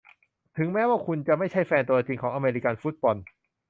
[0.57, 3.17] ถึงแม้ว่าคุณจะไม่ใช่แฟนตัวจริงของอเมริกันฟุตบอล